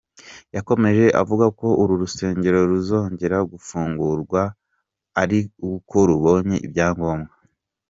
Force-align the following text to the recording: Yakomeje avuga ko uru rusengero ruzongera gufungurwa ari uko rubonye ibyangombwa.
Yakomeje 0.55 1.05
avuga 1.21 1.45
ko 1.59 1.67
uru 1.81 1.93
rusengero 2.01 2.57
ruzongera 2.71 3.37
gufungurwa 3.51 4.41
ari 5.21 5.39
uko 5.71 5.95
rubonye 6.09 6.57
ibyangombwa. 6.67 7.33